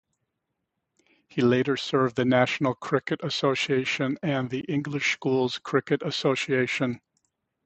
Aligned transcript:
He 1.27 1.43
later 1.43 1.77
served 1.77 2.15
the 2.15 2.25
National 2.25 2.73
Cricket 2.73 3.19
Association 3.23 4.17
and 4.23 4.49
the 4.49 4.61
English 4.61 5.13
Schools 5.13 5.59
Cricket 5.59 6.01
Association. 6.01 7.01